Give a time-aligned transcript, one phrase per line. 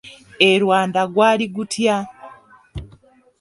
[0.49, 1.95] E Rwanda gwali gutya?